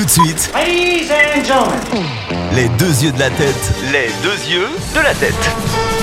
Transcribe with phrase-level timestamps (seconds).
[0.00, 0.50] tout de suite.
[2.54, 3.72] Les deux yeux de la tête.
[3.92, 5.50] Les deux yeux de la tête.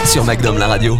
[0.05, 0.99] Sur MacDom la radio.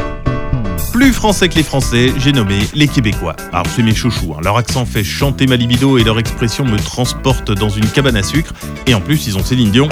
[0.93, 3.35] Plus français que les Français, j'ai nommé les Québécois.
[3.53, 4.41] Alors c'est mes chouchous, hein.
[4.43, 8.23] leur accent fait chanter ma libido et leur expression me transporte dans une cabane à
[8.23, 8.53] sucre.
[8.87, 9.89] Et en plus, ils ont Céline Dion.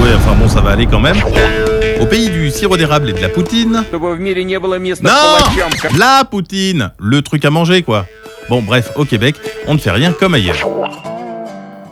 [0.00, 1.18] Ouais, enfin bon, ça va aller quand même.
[2.00, 3.84] Au pays du sirop d'érable et de la poutine.
[5.02, 5.10] Non
[5.98, 8.06] La poutine Le truc à manger, quoi
[8.48, 9.36] Bon, bref, au Québec,
[9.66, 10.68] on ne fait rien comme ailleurs.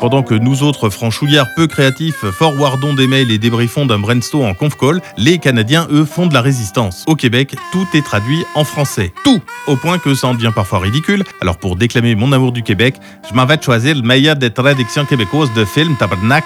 [0.03, 4.53] Pendant que nous autres franchouillards peu créatifs forwardons des mails et débriefons d'un brainstorm en
[4.53, 7.05] conf call, les Canadiens, eux, font de la résistance.
[7.07, 9.12] Au Québec, tout est traduit en français.
[9.23, 11.23] Tout Au point que ça en devient parfois ridicule.
[11.41, 12.97] Alors pour déclamer mon amour du Québec,
[13.31, 16.43] je m'en vais choisir le meilleur des traductions québécoises de films tabarnak.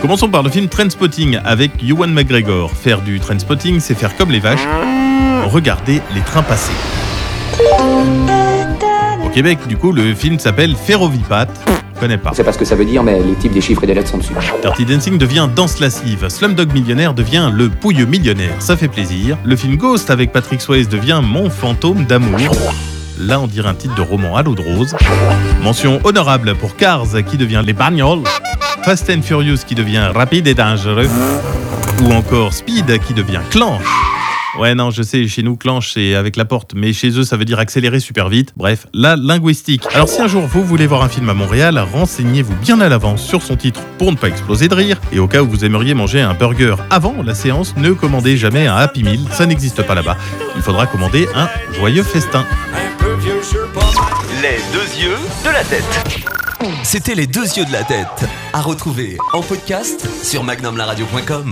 [0.00, 2.70] Commençons par le film Trainspotting avec Ewan McGregor.
[2.70, 4.66] Faire du trainspotting, c'est faire comme les vaches,
[5.50, 6.72] regarder les trains passer.
[9.32, 11.46] Au Québec, du coup, le film s'appelle Ferrovipat.
[11.98, 12.32] Connais pas.
[12.32, 13.94] Je sais pas ce que ça veut dire, mais les types des chiffres et des
[13.94, 14.34] lettres sont dessus.
[14.60, 16.28] Dirty Dancing devient danse lascive.
[16.28, 18.54] Slumdog Millionnaire devient le pouilleux millionnaire.
[18.58, 19.38] Ça fait plaisir.
[19.42, 22.54] Le film Ghost avec Patrick Swayze devient Mon fantôme d'amour.
[23.18, 24.94] Là, on dirait un titre de roman à l'eau de rose.
[25.62, 28.24] Mention honorable pour Cars qui devient Les Bagnoles.
[28.84, 31.08] Fast and Furious qui devient Rapide et Dangereux.
[32.02, 34.11] Ou encore Speed qui devient Clanche.
[34.58, 37.38] Ouais, non, je sais, chez nous, clanche, c'est avec la porte, mais chez eux, ça
[37.38, 38.52] veut dire accélérer super vite.
[38.54, 39.82] Bref, la linguistique.
[39.94, 43.22] Alors, si un jour vous voulez voir un film à Montréal, renseignez-vous bien à l'avance
[43.22, 45.00] sur son titre pour ne pas exploser de rire.
[45.10, 48.66] Et au cas où vous aimeriez manger un burger avant la séance, ne commandez jamais
[48.66, 50.18] un Happy Meal, ça n'existe pas là-bas.
[50.54, 52.44] Il faudra commander un joyeux festin.
[54.42, 56.24] Les deux yeux de la tête.
[56.84, 58.06] C'était les deux yeux de la tête.
[58.52, 61.50] À retrouver en podcast sur magnumlaradio.com.